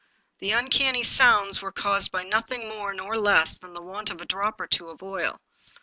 The 0.39 0.49
uncanny 0.51 1.03
sounds 1.03 1.61
were 1.61 1.71
caused 1.71 2.11
by 2.11 2.23
nothing 2.23 2.67
more 2.67 2.91
nor 2.91 3.15
less 3.17 3.59
than 3.59 3.75
the 3.75 3.83
want 3.83 4.09
of 4.09 4.19
a 4.19 4.25
drop 4.25 4.59
or 4.59 4.65
two 4.65 4.89
of 4.89 5.03
oil. 5.03 5.39